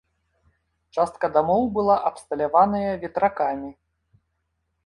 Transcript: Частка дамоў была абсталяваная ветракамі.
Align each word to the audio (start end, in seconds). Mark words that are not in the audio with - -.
Частка 0.97 1.29
дамоў 1.35 1.63
была 1.75 1.95
абсталяваная 2.11 2.91
ветракамі. 3.05 3.71